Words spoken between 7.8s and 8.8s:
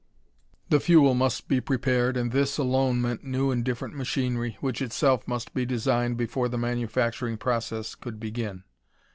could begin.